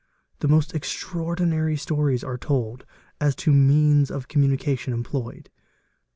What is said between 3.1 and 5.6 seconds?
as to means of communication employed.